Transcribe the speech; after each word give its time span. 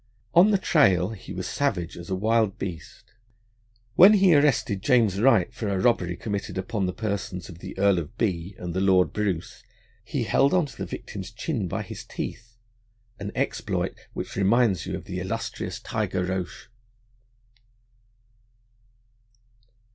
On 0.33 0.49
the 0.49 0.57
trail 0.57 1.09
he 1.09 1.31
was 1.31 1.45
savage 1.47 1.95
as 1.95 2.09
a 2.09 2.15
wild 2.15 2.57
beast. 2.57 3.13
When 3.93 4.13
he 4.13 4.33
arrested 4.33 4.81
James 4.81 5.19
Wright 5.19 5.53
for 5.53 5.67
a 5.69 5.77
robbery 5.77 6.15
committed 6.17 6.57
upon 6.57 6.87
the 6.87 6.91
persons 6.91 7.49
of 7.49 7.59
the 7.59 7.77
Earl 7.77 7.99
of 7.99 8.17
B 8.17 8.55
l 8.57 8.57
n 8.57 8.65
and 8.65 8.73
the 8.73 8.81
Lord 8.81 9.13
Bruce, 9.13 9.61
he 10.03 10.23
held 10.23 10.55
on 10.55 10.65
to 10.65 10.75
the 10.75 10.87
victim's 10.87 11.29
chin 11.29 11.67
by 11.67 11.83
his 11.83 12.03
teeth 12.03 12.57
an 13.19 13.31
exploit 13.35 13.93
which 14.13 14.35
reminds 14.35 14.87
you 14.87 14.95
of 14.95 15.05
the 15.05 15.19
illustrious 15.19 15.79
Tiger 15.79 16.25
Roche. 16.25 16.69